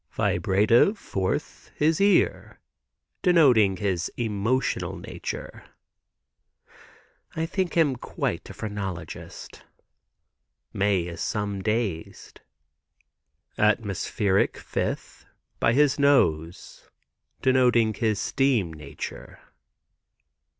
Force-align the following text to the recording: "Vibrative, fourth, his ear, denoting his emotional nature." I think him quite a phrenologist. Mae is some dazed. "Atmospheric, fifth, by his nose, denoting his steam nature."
"Vibrative, 0.13 0.97
fourth, 0.97 1.69
his 1.75 2.01
ear, 2.01 2.59
denoting 3.21 3.77
his 3.77 4.11
emotional 4.17 4.97
nature." 4.97 5.63
I 7.35 7.45
think 7.45 7.75
him 7.75 7.95
quite 7.97 8.49
a 8.49 8.53
phrenologist. 8.55 9.63
Mae 10.73 11.01
is 11.01 11.21
some 11.21 11.61
dazed. 11.61 12.41
"Atmospheric, 13.59 14.57
fifth, 14.57 15.27
by 15.59 15.71
his 15.73 15.99
nose, 15.99 16.89
denoting 17.43 17.93
his 17.93 18.17
steam 18.19 18.73
nature." 18.73 19.37